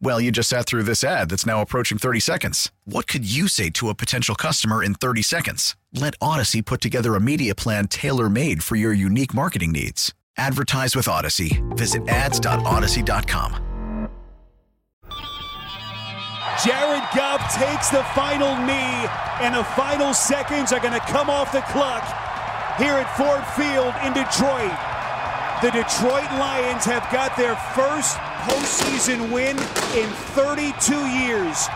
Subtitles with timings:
[0.00, 2.70] Well, you just sat through this ad that's now approaching 30 seconds.
[2.84, 5.76] What could you say to a potential customer in 30 seconds?
[5.92, 10.12] Let Odyssey put together a media plan tailor made for your unique marketing needs.
[10.36, 11.62] Advertise with Odyssey.
[11.70, 13.60] Visit ads.odyssey.com.
[16.64, 19.06] Jared Goff takes the final knee,
[19.40, 22.04] and the final seconds are going to come off the clock
[22.78, 24.93] here at Ford Field in Detroit.
[25.62, 29.56] The Detroit Lions have got their first postseason win
[29.96, 31.66] in 32 years.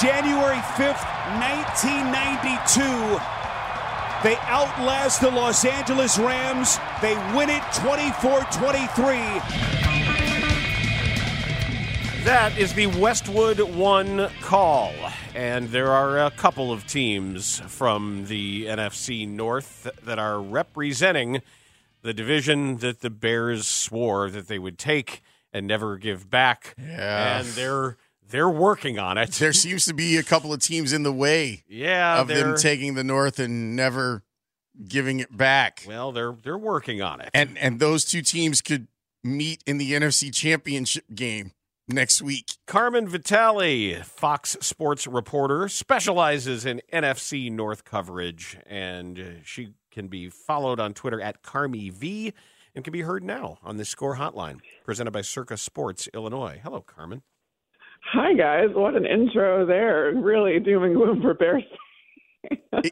[0.00, 1.02] January 5th,
[1.40, 3.18] 1992.
[4.22, 6.78] They outlast the Los Angeles Rams.
[7.00, 9.16] They win it 24 23.
[12.24, 14.92] That is the Westwood One call.
[15.34, 21.42] And there are a couple of teams from the NFC North that are representing
[22.02, 26.74] the division that the Bears swore that they would take and never give back.
[26.78, 27.40] Yeah.
[27.40, 27.96] And they're
[28.30, 29.32] they're working on it.
[29.32, 32.94] There seems to be a couple of teams in the way yeah, of them taking
[32.94, 34.22] the North and never
[34.86, 35.84] giving it back.
[35.86, 37.30] Well, they're they're working on it.
[37.34, 38.88] And and those two teams could
[39.24, 41.52] meet in the NFC Championship game
[41.88, 42.52] next week.
[42.66, 50.80] Carmen Vitali, Fox Sports reporter, specializes in NFC North coverage, and she can be followed
[50.80, 52.32] on Twitter at Carmi V
[52.74, 56.60] and can be heard now on the Score Hotline, presented by Circa Sports Illinois.
[56.62, 57.22] Hello, Carmen.
[58.12, 60.12] Hi guys, what an intro there!
[60.14, 61.64] Really doom and gloom for Bears.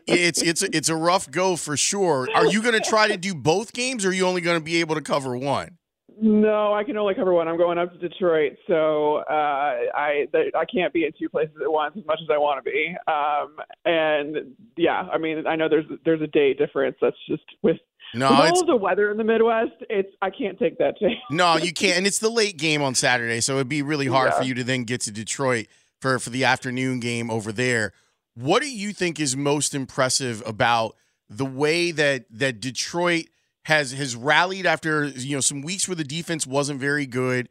[0.06, 2.28] It's it's it's a rough go for sure.
[2.34, 4.64] Are you going to try to do both games, or are you only going to
[4.64, 5.78] be able to cover one?
[6.20, 7.46] No, I can only cover one.
[7.46, 11.54] I'm going up to Detroit, so uh, I th- I can't be in two places
[11.62, 12.96] at once as much as I want to be.
[13.06, 16.96] Um, and yeah, I mean, I know there's there's a day difference.
[17.02, 17.76] That's just with,
[18.14, 19.72] No, with all the weather in the Midwest.
[19.90, 21.14] It's I can't take that chance.
[21.30, 21.98] no, you can't.
[21.98, 24.38] And it's the late game on Saturday, so it'd be really hard Yeah.
[24.38, 25.66] for you to then get to Detroit
[26.00, 27.92] for for the afternoon game over there.
[28.34, 30.96] What do you think is most impressive about
[31.28, 33.26] the way that that Detroit
[33.66, 37.48] has has rallied after you know some weeks where the defense wasn't very good,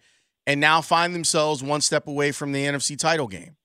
[0.48, 3.58] and now find themselves one step away from the NFC title game?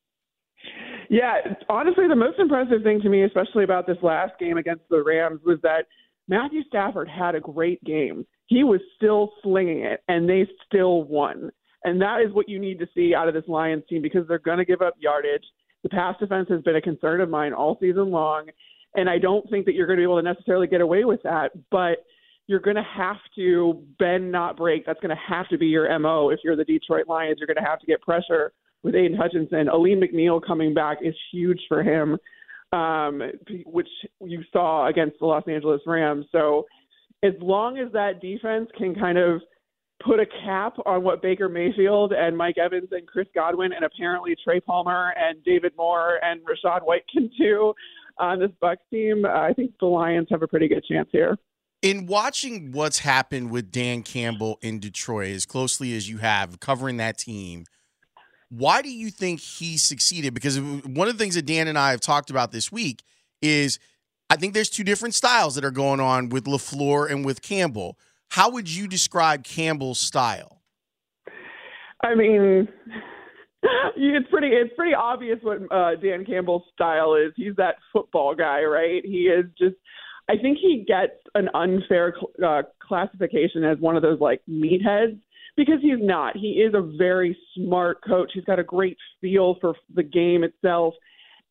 [1.08, 5.00] Yeah, honestly, the most impressive thing to me, especially about this last game against the
[5.00, 5.86] Rams, was that
[6.26, 8.26] Matthew Stafford had a great game.
[8.46, 11.50] He was still slinging it, and they still won.
[11.84, 14.38] And that is what you need to see out of this Lions team because they're
[14.40, 15.44] going to give up yardage.
[15.84, 18.48] The pass defense has been a concern of mine all season long,
[18.94, 21.22] and I don't think that you're going to be able to necessarily get away with
[21.22, 21.52] that.
[21.70, 22.04] But
[22.46, 24.84] you're going to have to bend, not break.
[24.86, 27.36] That's going to have to be your MO if you're the Detroit Lions.
[27.38, 28.52] You're going to have to get pressure
[28.82, 29.68] with Aidan Hutchinson.
[29.68, 32.16] Alim McNeill coming back is huge for him,
[32.72, 33.22] um,
[33.66, 33.88] which
[34.20, 36.26] you saw against the Los Angeles Rams.
[36.32, 36.66] So
[37.22, 39.40] as long as that defense can kind of
[40.04, 44.34] put a cap on what Baker Mayfield and Mike Evans and Chris Godwin and apparently
[44.42, 47.74] Trey Palmer and David Moore and Rachaad White can do
[48.18, 51.36] on this Bucks team, I think the Lions have a pretty good chance here.
[51.82, 56.98] In watching what's happened with Dan Campbell in Detroit as closely as you have, covering
[56.98, 57.64] that team,
[58.50, 60.34] why do you think he succeeded?
[60.34, 63.02] Because one of the things that Dan and I have talked about this week
[63.40, 63.78] is
[64.28, 67.96] I think there's two different styles that are going on with LaFleur and with Campbell.
[68.30, 70.60] How would you describe Campbell's style?
[72.02, 72.68] I mean,
[73.96, 77.32] it's pretty it's pretty obvious what uh, Dan Campbell's style is.
[77.36, 79.04] He's that football guy, right?
[79.04, 79.76] He is just.
[80.30, 85.18] I think he gets an unfair cl- uh, classification as one of those like meatheads
[85.56, 86.36] because he's not.
[86.36, 88.30] He is a very smart coach.
[88.32, 90.94] He's got a great feel for the game itself.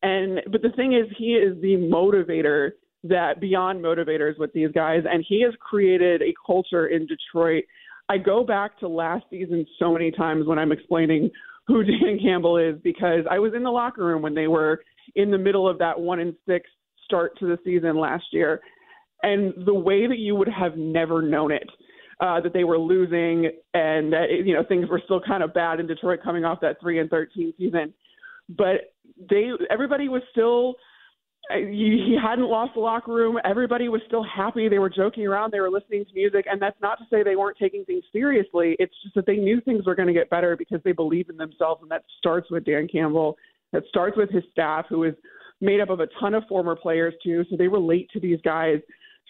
[0.01, 2.71] And but the thing is, he is the motivator
[3.03, 7.65] that beyond motivators with these guys, and he has created a culture in Detroit.
[8.07, 11.29] I go back to last season so many times when I'm explaining
[11.67, 14.81] who Dan Campbell is because I was in the locker room when they were
[15.15, 16.69] in the middle of that one and six
[17.09, 18.61] start to the season last year.
[19.23, 21.69] and the way that you would have never known it.
[22.21, 25.79] Uh, that they were losing, and uh, you know things were still kind of bad
[25.79, 27.94] in Detroit coming off that three and thirteen season.
[28.50, 28.94] But
[29.29, 30.75] they, everybody was still
[31.50, 33.39] he hadn't lost the locker room.
[33.45, 34.67] Everybody was still happy.
[34.67, 35.51] They were joking around.
[35.51, 36.45] They were listening to music.
[36.51, 38.75] And that's not to say they weren't taking things seriously.
[38.79, 41.38] It's just that they knew things were going to get better because they believe in
[41.38, 41.81] themselves.
[41.81, 43.35] And that starts with Dan Campbell.
[43.71, 45.15] That starts with his staff, who is
[45.61, 47.44] made up of a ton of former players, too.
[47.50, 48.79] So they relate to these guys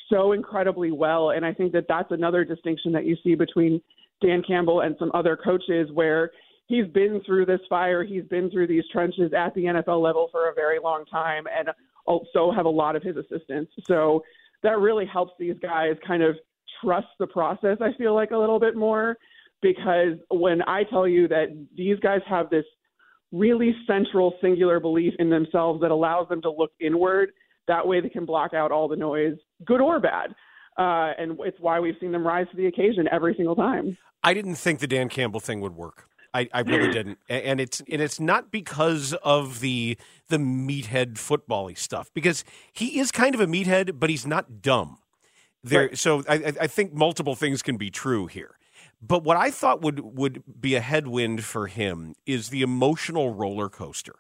[0.09, 1.31] so incredibly well.
[1.31, 3.81] And I think that that's another distinction that you see between
[4.21, 6.31] Dan Campbell and some other coaches where
[6.67, 8.03] he's been through this fire.
[8.03, 11.45] He's been through these trenches at the NFL level for a very long time.
[11.57, 11.69] And
[12.09, 13.71] also have a lot of his assistants.
[13.87, 14.23] So
[14.63, 16.35] that really helps these guys kind of
[16.83, 19.15] trust the process, I feel like, a little bit more.
[19.61, 21.47] Because when I tell you that
[21.77, 22.65] these guys have this
[23.31, 27.31] really central, singular belief in themselves that allows them to look inward,
[27.67, 29.35] that way they can block out all the noise,
[29.65, 30.31] good or bad.
[30.77, 33.97] Uh, and it's why we've seen them rise to the occasion every single time.
[34.23, 36.09] I didn't think the Dan Campbell thing would work.
[36.33, 39.97] I, I really didn't, and it's and it's not because of the
[40.27, 44.99] the meathead footbally stuff because he is kind of a meathead, but he's not dumb.
[45.63, 45.97] There, right.
[45.97, 48.55] so I, I think multiple things can be true here.
[49.01, 53.69] But what I thought would would be a headwind for him is the emotional roller
[53.69, 54.15] coaster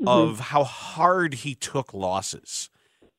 [0.00, 0.08] mm-hmm.
[0.08, 2.70] of how hard he took losses,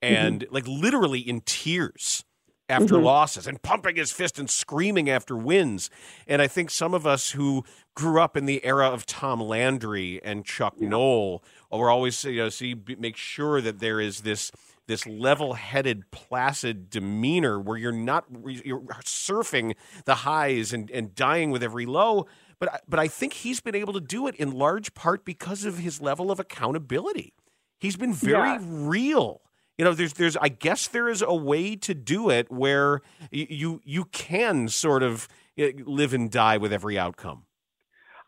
[0.01, 0.53] and mm-hmm.
[0.53, 2.23] like literally in tears
[2.69, 3.05] after mm-hmm.
[3.05, 5.89] losses and pumping his fist and screaming after wins.
[6.27, 7.65] And I think some of us who
[7.95, 10.89] grew up in the era of Tom Landry and Chuck yeah.
[10.89, 14.51] Noll are always you know see make sure that there is this
[14.93, 18.25] this level-headed placid demeanor where you're not
[18.63, 19.75] you're surfing
[20.05, 22.27] the highs and, and dying with every low
[22.59, 25.79] but but I think he's been able to do it in large part because of
[25.79, 27.33] his level of accountability.
[27.77, 28.59] He's been very yeah.
[28.61, 29.41] real
[29.77, 33.01] you know there's there's i guess there is a way to do it where
[33.31, 37.43] you you can sort of eh, live and die with every outcome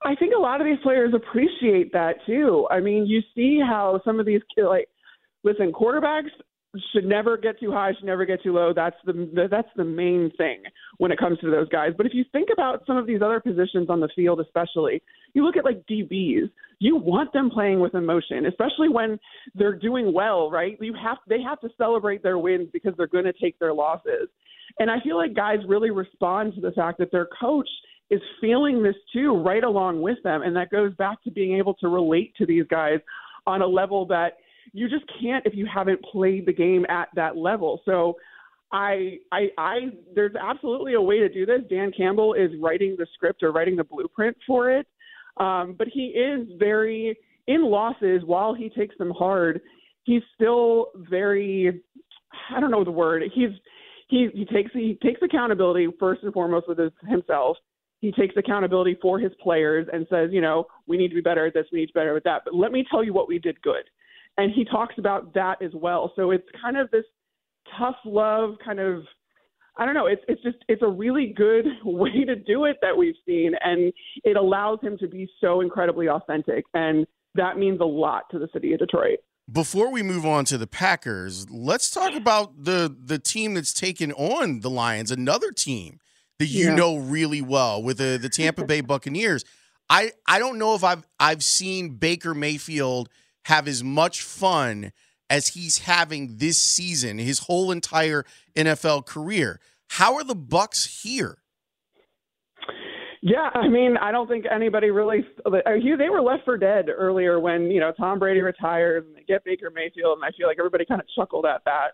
[0.04, 4.02] i think a lot of these players appreciate that too i mean you see how
[4.04, 4.88] some of these like
[5.44, 6.32] listen quarterbacks
[6.94, 8.74] should never get too high, should never get too low.
[8.74, 10.63] That's the that's the main thing
[10.98, 11.92] when it comes to those guys.
[11.95, 15.01] But if you think about some of these other positions on the field, especially,
[15.33, 16.50] you look at like DBs.
[16.80, 19.18] You want them playing with emotion, especially when
[19.54, 20.77] they're doing well, right?
[20.81, 24.28] You have they have to celebrate their wins because they're going to take their losses.
[24.80, 27.69] And I feel like guys really respond to the fact that their coach
[28.10, 31.74] is feeling this too, right along with them, and that goes back to being able
[31.75, 33.00] to relate to these guys
[33.48, 34.38] on a level that
[34.74, 37.82] you just can't if you haven't played the game at that level.
[37.86, 38.16] So
[38.72, 39.78] I, I, I,
[40.14, 41.62] there's absolutely a way to do this.
[41.70, 44.88] Dan Campbell is writing the script or writing the blueprint for it.
[45.38, 47.18] Um, but he is very,
[47.48, 49.62] in losses, while he takes them hard,
[50.04, 51.82] he's still very,
[52.54, 53.24] I don't know the word.
[53.34, 53.50] He's,
[54.08, 57.58] he, he takes, he takes accountability first and foremost with his, himself.
[58.00, 61.46] He takes accountability for his players and says, you know, we need to be better
[61.46, 62.42] at this, we need to be better at that.
[62.46, 63.86] But let me tell you what we did good
[64.38, 66.12] and he talks about that as well.
[66.16, 67.06] So it's kind of this
[67.78, 69.04] tough love kind of
[69.78, 72.96] I don't know, it's it's just it's a really good way to do it that
[72.96, 73.92] we've seen and
[74.24, 77.06] it allows him to be so incredibly authentic and
[77.36, 79.20] that means a lot to the city of Detroit.
[79.52, 84.12] Before we move on to the Packers, let's talk about the the team that's taken
[84.14, 86.00] on the Lions, another team
[86.40, 86.76] that you yeah.
[86.76, 89.44] know really well with the the Tampa Bay Buccaneers.
[89.90, 93.09] I I don't know if I've I've seen Baker Mayfield–
[93.45, 94.92] have as much fun
[95.30, 98.25] as he's having this season, his whole entire
[98.56, 99.59] NFL career.
[99.87, 101.37] How are the Bucks here?
[103.21, 105.25] Yeah, I mean, I don't think anybody really.
[105.45, 109.23] Uh, they were left for dead earlier when you know Tom Brady retired and they
[109.23, 111.94] get Baker Mayfield, and I feel like everybody kind of chuckled at that.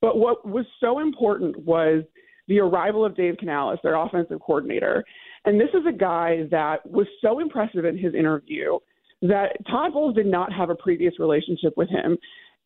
[0.00, 2.04] But what was so important was
[2.46, 5.04] the arrival of Dave Canales, their offensive coordinator,
[5.44, 8.78] and this is a guy that was so impressive in his interview
[9.22, 12.16] that Todd Bowles did not have a previous relationship with him,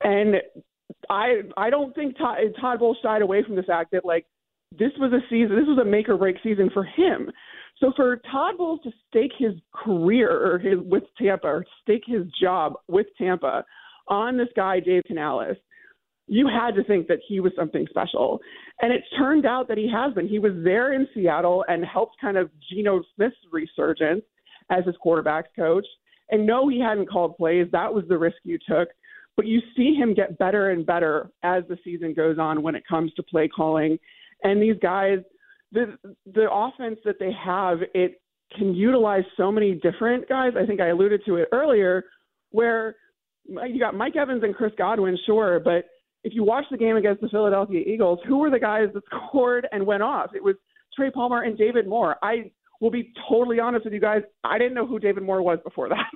[0.02, 0.36] and
[1.10, 4.26] I I don't think Todd, Todd Bowles shied away from the fact that like
[4.78, 7.30] this was a season, this was a make or break season for him.
[7.78, 12.22] So for Todd Bowles to stake his career or his, with Tampa or stake his
[12.40, 13.64] job with Tampa
[14.08, 15.56] on this guy Dave Canales,
[16.26, 18.40] you had to think that he was something special.
[18.80, 20.28] And it turned out that he has been.
[20.28, 24.22] He was there in Seattle and helped kind of Geno Smith's resurgence
[24.70, 25.86] as his quarterbacks coach.
[26.30, 27.66] And no, he hadn't called plays.
[27.72, 28.88] That was the risk you took.
[29.36, 32.84] But you see him get better and better as the season goes on when it
[32.88, 33.98] comes to play calling.
[34.42, 35.18] And these guys,
[35.72, 35.96] the
[36.32, 38.20] the offense that they have, it
[38.56, 40.52] can utilize so many different guys.
[40.56, 42.04] I think I alluded to it earlier,
[42.50, 42.94] where
[43.46, 45.86] you got Mike Evans and Chris Godwin, sure, but
[46.22, 49.68] if you watch the game against the Philadelphia Eagles, who were the guys that scored
[49.72, 50.30] and went off?
[50.34, 50.56] It was
[50.96, 52.16] Trey Palmer and David Moore.
[52.22, 52.50] I
[52.84, 54.20] will be totally honest with you guys.
[54.44, 56.04] I didn't know who David Moore was before that.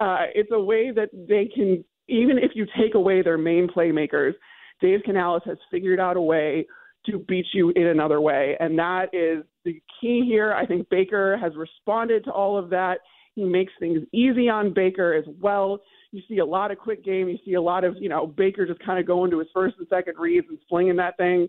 [0.00, 4.32] Uh, it's a way that they can, even if you take away their main playmakers,
[4.80, 6.64] Dave Canales has figured out a way
[7.04, 8.56] to beat you in another way.
[8.60, 10.54] And that is the key here.
[10.54, 12.98] I think Baker has responded to all of that.
[13.34, 15.80] He makes things easy on Baker as well.
[16.12, 17.28] You see a lot of quick game.
[17.28, 19.74] You see a lot of, you know, Baker just kind of going to his first
[19.78, 21.48] and second reads and slinging that thing.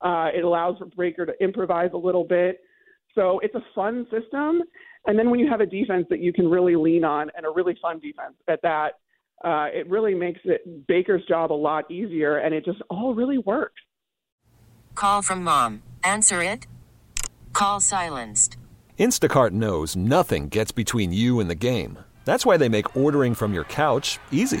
[0.00, 2.60] Uh, it allows for Baker to improvise a little bit.
[3.14, 4.62] So it's a fun system.
[5.06, 7.50] And then when you have a defense that you can really lean on and a
[7.50, 8.92] really fun defense at that,
[9.44, 13.38] uh, it really makes it Baker's job a lot easier, and it just all really
[13.38, 13.80] works.
[14.94, 15.82] Call from mom.
[16.02, 16.66] Answer it.
[17.52, 18.56] Call silenced.
[18.98, 22.00] Instacart knows nothing gets between you and the game.
[22.24, 24.60] That's why they make ordering from your couch easy.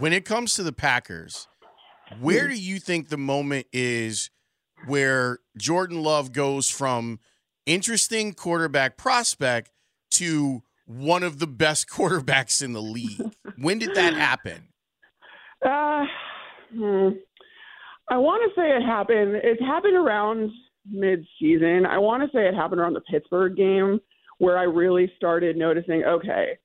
[0.00, 1.46] When it comes to the Packers,
[2.22, 4.30] where do you think the moment is
[4.86, 7.20] where Jordan Love goes from
[7.66, 9.70] interesting quarterback prospect
[10.12, 13.20] to one of the best quarterbacks in the league?
[13.58, 14.68] when did that happen?
[15.62, 16.06] Uh,
[16.74, 17.08] hmm.
[18.08, 19.36] I want to say it happened.
[19.36, 20.50] It happened around
[20.90, 21.84] mid-season.
[21.84, 24.00] I want to say it happened around the Pittsburgh game
[24.38, 26.04] where I really started noticing.
[26.04, 26.58] Okay,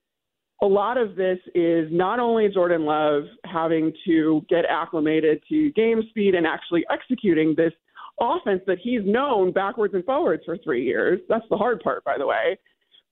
[0.61, 6.01] a lot of this is not only Jordan Love having to get acclimated to game
[6.09, 7.73] speed and actually executing this
[8.19, 11.19] offense that he's known backwards and forwards for three years.
[11.27, 12.57] That's the hard part, by the way.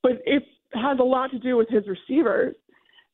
[0.01, 2.55] But it has a lot to do with his receivers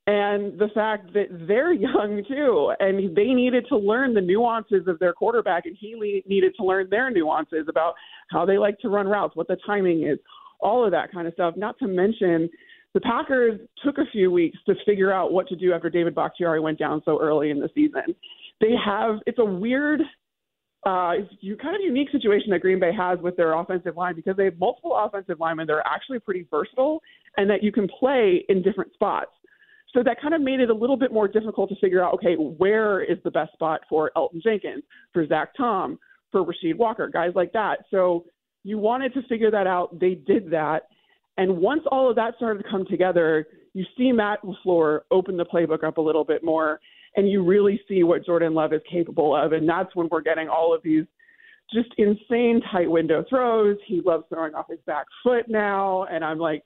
[0.07, 4.97] and the fact that they're young too, and they needed to learn the nuances of
[4.97, 7.93] their quarterback, and he needed to learn their nuances about
[8.31, 10.17] how they like to run routes, what the timing is,
[10.61, 11.53] all of that kind of stuff.
[11.57, 12.49] Not to mention,
[12.93, 16.59] the Packers took a few weeks to figure out what to do after David Bakhtiari
[16.59, 18.15] went down so early in the season.
[18.61, 20.01] They have it's a weird
[20.85, 21.13] uh,
[21.61, 24.57] kind of unique situation that Green Bay has with their offensive line because they have
[24.57, 27.01] multiple offensive linemen that are actually pretty versatile
[27.37, 29.31] and that you can play in different spots.
[29.93, 32.35] So that kind of made it a little bit more difficult to figure out, okay,
[32.35, 35.97] where is the best spot for Elgton Jenkins, for Zach Tom,
[36.31, 37.79] for Rasheed Walker, guys like that.
[37.89, 38.25] So
[38.63, 39.99] you wanted to figure that out.
[39.99, 40.83] They did that.
[41.39, 45.45] And once all of that started to come together, you see Matt LaFleur open the
[45.45, 46.81] playbook up a little bit more,
[47.15, 49.53] and you really see what Jordan Love is capable of.
[49.53, 51.05] And that's when we're getting all of these
[51.73, 53.77] just insane tight window throws.
[53.87, 56.03] He loves throwing off his back foot now.
[56.11, 56.61] And I'm like,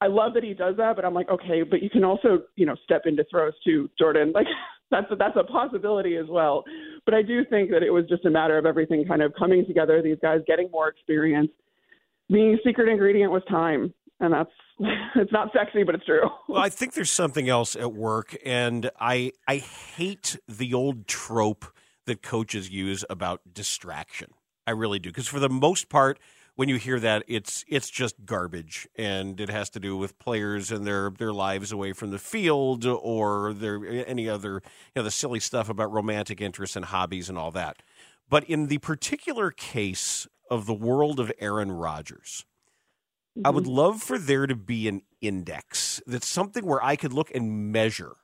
[0.00, 2.66] I love that he does that, but I'm like, okay, but you can also, you
[2.66, 4.30] know, step into throws too, Jordan.
[4.32, 4.46] Like
[4.92, 6.62] that's a, that's a possibility as well.
[7.04, 9.66] But I do think that it was just a matter of everything kind of coming
[9.66, 10.00] together.
[10.00, 11.50] These guys getting more experience.
[12.32, 14.50] The secret ingredient was time, and that's
[15.16, 16.30] it's not sexy, but it's true.
[16.48, 21.66] Well, I think there's something else at work, and I I hate the old trope
[22.06, 24.30] that coaches use about distraction.
[24.66, 26.18] I really do, because for the most part
[26.54, 30.70] when you hear that, it's it's just garbage, and it has to do with players
[30.70, 34.60] and their their lives away from the field, or their any other you
[34.96, 37.82] know the silly stuff about romantic interests and hobbies and all that.
[38.32, 42.46] But in the particular case of the world of Aaron Rodgers,
[43.36, 43.46] mm-hmm.
[43.46, 43.74] I would mm-hmm.
[43.74, 48.16] love for there to be an index that's something where I could look and measure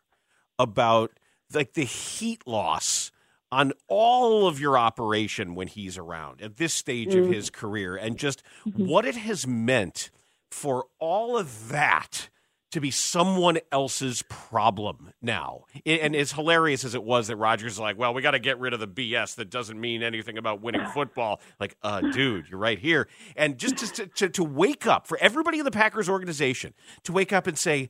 [0.58, 1.10] about
[1.52, 3.12] like the heat loss
[3.52, 7.26] on all of your operation when he's around at this stage mm.
[7.26, 8.86] of his career and just mm-hmm.
[8.86, 10.10] what it has meant
[10.50, 12.30] for all of that
[12.70, 15.64] to be someone else's problem now.
[15.86, 18.58] And as hilarious as it was that Rodgers is like, well, we got to get
[18.58, 21.40] rid of the BS that doesn't mean anything about winning football.
[21.58, 23.08] Like, uh, dude, you're right here.
[23.36, 27.32] And just to, to, to wake up for everybody in the Packers organization to wake
[27.32, 27.88] up and say,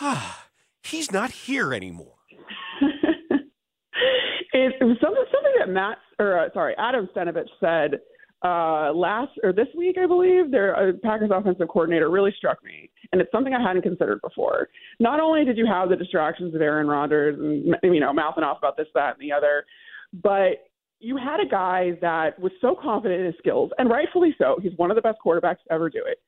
[0.00, 0.46] ah,
[0.82, 2.14] he's not here anymore.
[2.80, 8.00] it, it was something, something that Matt, or uh, sorry, Adam Stenavich said
[8.42, 12.90] uh, last or this week, I believe, their uh, Packers offensive coordinator really struck me,
[13.12, 14.68] and it's something I hadn't considered before.
[14.98, 18.58] Not only did you have the distractions of Aaron Rodgers and you know mouthing off
[18.58, 19.64] about this, that, and the other,
[20.12, 20.66] but
[21.00, 24.58] you had a guy that was so confident in his skills, and rightfully so.
[24.62, 26.18] He's one of the best quarterbacks to ever do it.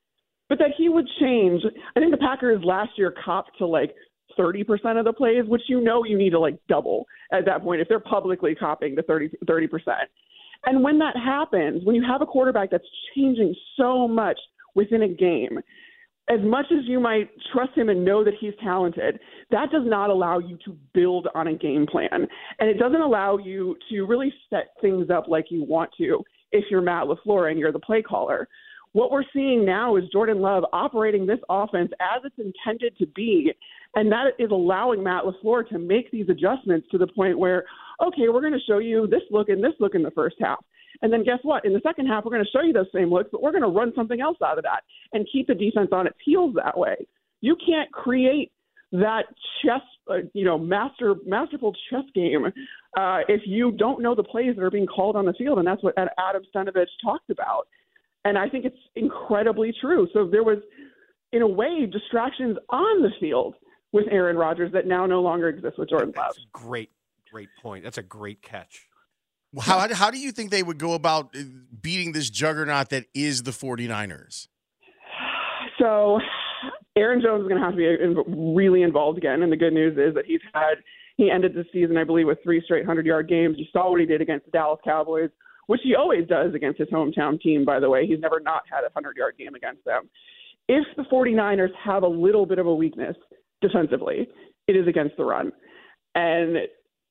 [0.49, 1.63] But that he would change.
[1.97, 3.95] I think the Packers last year copped to like
[4.39, 7.81] 30% of the plays, which you know you need to like double at that point
[7.81, 9.69] if they're publicly copying the 30, 30%.
[10.65, 12.85] And when that happens, when you have a quarterback that's
[13.15, 14.39] changing so much
[14.75, 15.59] within a game,
[16.29, 19.19] as much as you might trust him and know that he's talented,
[19.51, 22.29] that does not allow you to build on a game plan.
[22.59, 26.65] And it doesn't allow you to really set things up like you want to if
[26.71, 28.49] you're Matt LaFleur and you're the play caller.
[28.93, 33.53] What we're seeing now is Jordan Love operating this offense as it's intended to be.
[33.95, 37.65] And that is allowing Matt LaFleur to make these adjustments to the point where,
[38.05, 40.63] okay, we're going to show you this look and this look in the first half.
[41.03, 41.65] And then guess what?
[41.65, 43.63] In the second half, we're going to show you those same looks, but we're going
[43.63, 46.79] to run something else out of that and keep the defense on its heels that
[46.79, 46.95] way.
[47.41, 48.53] You can't create
[48.93, 49.25] that
[49.63, 52.45] chess, uh, you know, master masterful chess game
[52.97, 55.67] uh, if you don't know the plays that are being called on the field, and
[55.67, 57.67] that's what Adam Stenavich talked about.
[58.25, 60.07] And I think it's incredibly true.
[60.13, 60.59] So there was,
[61.33, 63.55] in a way, distractions on the field
[63.91, 66.35] with Aaron Rodgers that now no longer exist with Jordan Love.
[66.37, 66.91] That's great,
[67.31, 67.83] great point.
[67.83, 68.87] That's a great catch.
[69.61, 71.41] How, how do you think they would go about uh,
[71.81, 74.49] beating this juggernaut that is the 49ers?
[75.79, 76.21] So
[76.97, 79.43] Aaron Jones is going to have to be really involved again.
[79.43, 80.77] And the good news is that he's had,
[81.17, 83.57] he ended the season, I believe, with three straight 100 yard games.
[83.59, 85.31] You saw what he did against the Dallas Cowboys,
[85.67, 88.07] which he always does against his hometown team, by the way.
[88.07, 90.09] He's never not had a 100 yard game against them.
[90.69, 93.17] If the 49ers have a little bit of a weakness
[93.61, 94.29] defensively,
[94.69, 95.53] it is against the run.
[96.15, 96.57] And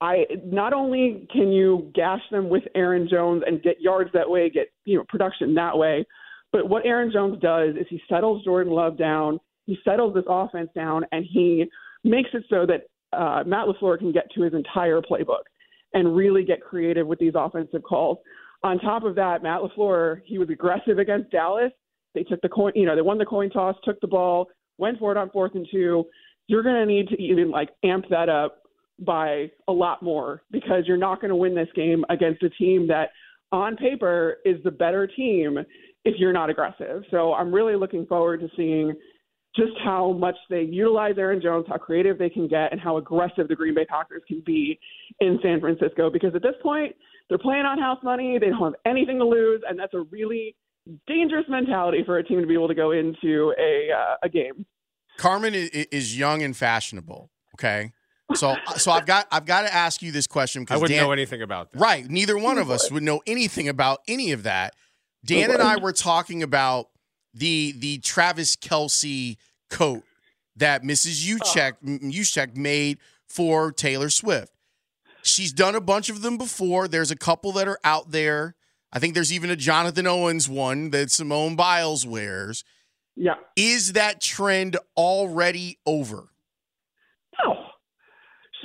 [0.01, 4.49] I not only can you gash them with Aaron Jones and get yards that way,
[4.49, 6.05] get you know production that way,
[6.51, 10.69] but what Aaron Jones does is he settles Jordan Love down, he settles this offense
[10.75, 11.65] down, and he
[12.03, 12.87] makes it so that
[13.17, 15.43] uh, Matt LaFleur can get to his entire playbook
[15.93, 18.17] and really get creative with these offensive calls.
[18.63, 21.71] On top of that, Matt LaFleur he was aggressive against Dallas.
[22.15, 24.47] They took the coin, you know, they won the coin toss, took the ball,
[24.79, 26.05] went for it on fourth and two.
[26.47, 28.60] You're going to need to even like amp that up
[29.05, 32.87] by a lot more because you're not going to win this game against a team
[32.87, 33.09] that
[33.51, 35.57] on paper is the better team
[36.05, 37.03] if you're not aggressive.
[37.11, 38.93] So I'm really looking forward to seeing
[39.55, 43.47] just how much they utilize Aaron Jones, how creative they can get, and how aggressive
[43.49, 44.79] the Green Bay Packers can be
[45.19, 46.09] in San Francisco.
[46.09, 46.95] Because at this point,
[47.27, 48.37] they're playing on house money.
[48.39, 50.55] They don't have anything to lose, and that's a really
[51.07, 54.65] dangerous mentality for a team to be able to go into a uh, a game.
[55.17, 57.29] Carmen is young and fashionable.
[57.55, 57.91] Okay,
[58.35, 60.97] so, uh, so I've got I've got to ask you this question because I wouldn't
[60.97, 61.79] Dan, know anything about that.
[61.79, 64.75] Right, neither one of us would know anything about any of that.
[65.25, 66.89] Dan and I were talking about
[67.33, 69.37] the the Travis Kelce
[69.69, 70.03] coat
[70.55, 71.25] that Mrs.
[71.25, 74.51] Juszczyk Juszczyk made for Taylor Swift.
[75.23, 76.87] She's done a bunch of them before.
[76.87, 78.55] There's a couple that are out there.
[78.91, 82.63] I think there's even a Jonathan Owens one that Simone Biles wears.
[83.15, 83.35] Yeah.
[83.55, 86.30] Is that trend already over?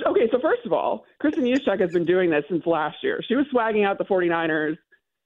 [0.05, 3.21] Okay, so first of all, Kristen Juszczyk has been doing this since last year.
[3.27, 4.77] She was swagging out the 49ers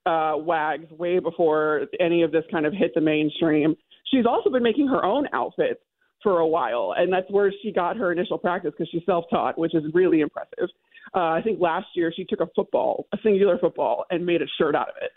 [0.06, 3.76] uh, wags way before any of this kind of hit the mainstream.
[4.12, 5.82] She's also been making her own outfits
[6.24, 9.74] for a while, and that's where she got her initial practice because she's self-taught, which
[9.74, 10.70] is really impressive.
[11.16, 14.48] Uh, I think last year she took a football, a singular football, and made a
[14.58, 15.12] shirt out of it.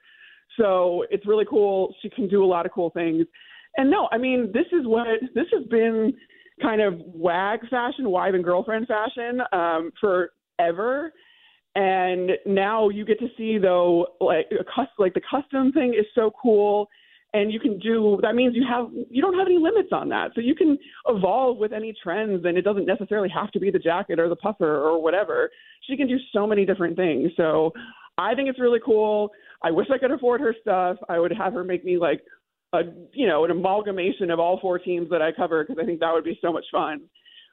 [0.59, 1.95] So it's really cool.
[2.03, 3.27] She can do a lot of cool things.
[3.77, 6.15] And no, I mean, this is what this has been
[6.63, 11.13] kind of wag fashion, wife and girlfriend fashion um, forever.
[11.75, 16.07] And now you get to see though, like a custom, like the custom thing is
[16.15, 16.89] so cool,
[17.33, 18.21] and you can do.
[18.23, 21.59] That means you have you don't have any limits on that, so you can evolve
[21.59, 24.83] with any trends, and it doesn't necessarily have to be the jacket or the puffer
[24.83, 25.51] or whatever.
[25.83, 27.33] She can do so many different things.
[27.37, 27.73] So
[28.19, 29.31] I think it's really cool.
[29.65, 30.99] I wish I could afford her stuff.
[31.09, 32.21] I would have her make me like
[32.75, 32.83] a
[33.13, 36.13] you know an amalgamation of all four teams that I cover because I think that
[36.13, 37.03] would be so much fun.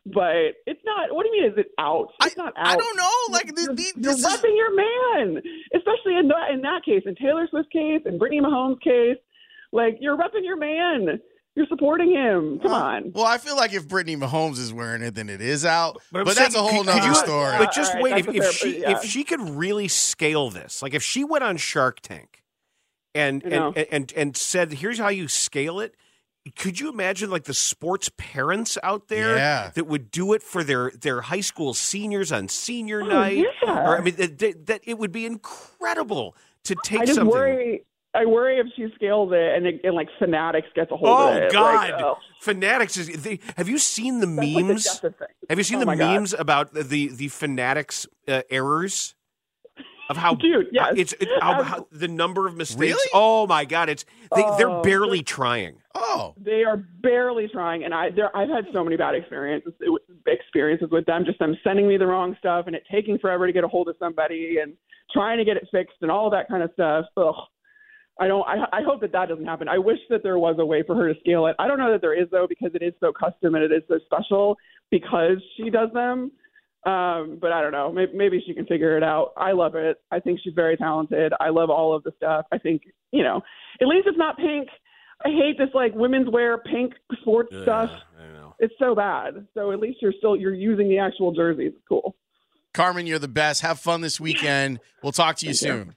[0.05, 1.13] But it's not.
[1.13, 1.51] What do you mean?
[1.51, 2.07] Is it out?
[2.23, 2.67] It's I, not out.
[2.67, 3.11] I don't know.
[3.29, 5.41] Like you're, this, you're this repping your man,
[5.75, 9.17] especially in that in that case, in Taylor Swift's case, and Brittany Mahomes' case.
[9.71, 11.19] Like you're repping your man.
[11.53, 12.59] You're supporting him.
[12.63, 13.11] Come on.
[13.13, 16.01] Well, I feel like if Brittany Mahomes is wearing it, then it is out.
[16.09, 17.57] But, I'm that's a whole could- could nother you- story.
[17.57, 18.17] But just All wait.
[18.19, 18.91] If, if fair- she yeah.
[18.91, 22.40] if she could really scale this, like if she went on Shark Tank
[23.15, 23.73] and You know.
[23.75, 25.95] and, and and said, "Here's how you scale it."
[26.57, 29.69] Could you imagine like the sports parents out there Yeah.
[29.75, 33.45] that would do it for their their high school seniors on senior Oh, night?
[33.63, 33.87] yeah.
[33.87, 37.31] Or I mean, that, that, that it would be incredible to take I just something.
[37.31, 37.85] worry.
[38.13, 41.29] I worry if she scales it and, it, and like Fanatics gets a hold Oh
[41.29, 41.51] of it.
[41.51, 41.75] God!
[41.75, 41.97] Like, oh.
[41.99, 43.23] God, Fanatics is.
[43.23, 44.83] They, have you seen the That's like the memes?
[44.83, 45.29] death of things.
[45.47, 46.13] have you seen Oh the my God.
[46.15, 49.15] memes about the the, the Fanatics uh, errors?
[50.11, 50.83] Of how Dude, yes.
[50.85, 52.79] how- it's it, how, how, the number of mistakes.
[52.79, 53.09] Really?
[53.13, 53.89] Oh my God!
[53.89, 54.81] It's they, they're Oh.
[54.83, 55.75] barely trying.
[55.95, 59.73] oh, They are barely trying, and I there I've had so many bad experiences
[60.27, 61.23] experiences with them.
[61.25, 63.87] Just them sending me the wrong stuff, and it taking forever to get a hold
[63.89, 64.73] of somebody, and
[65.13, 67.05] trying to get it fixed, and all that kind of stuff.
[67.17, 67.33] Ugh.
[68.19, 68.45] I don't.
[68.47, 69.67] I, I hope that that doesn't happen.
[69.67, 71.55] I wish that there was a way for her to scale it.
[71.57, 73.83] I don't know that there is though, because it is so custom and it is
[73.87, 74.57] so special
[74.91, 76.31] because she does them.
[76.83, 77.91] Um, but I don't know.
[77.91, 79.33] Maybe, maybe she can figure it out.
[79.37, 79.97] I love it.
[80.09, 81.31] I think she's very talented.
[81.39, 82.45] I love all of the stuff.
[82.51, 83.41] I think you know,
[83.79, 84.67] at least it's not pink.
[85.23, 87.91] I hate this like women's wear pink sports stuff.
[88.19, 88.55] I know.
[88.59, 89.45] It's so bad.
[89.53, 91.73] So at least you're still you're using the actual jerseys.
[91.75, 92.15] It's cool.
[92.73, 93.61] Carmen, you're the best.
[93.61, 94.79] Have fun this weekend.
[95.03, 95.83] We'll talk to you Thank you.
[95.85, 95.95] soon.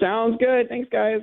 [0.00, 0.68] Sounds good.
[0.68, 1.22] Thanks, guys.